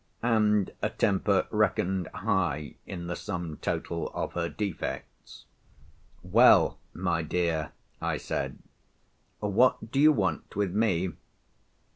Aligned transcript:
And 0.23 0.71
a 0.81 0.89
temper 0.89 1.45
reckoned 1.51 2.07
high 2.07 2.73
in 2.87 3.05
the 3.05 3.15
sum 3.15 3.57
total 3.57 4.09
of 4.15 4.33
her 4.33 4.49
defects. 4.49 5.45
"Well, 6.23 6.79
my 6.91 7.21
dear," 7.21 7.73
I 8.01 8.17
said, 8.17 8.57
"what 9.41 9.91
do 9.91 9.99
you 9.99 10.11
want 10.11 10.55
with 10.55 10.73
me?" 10.73 11.11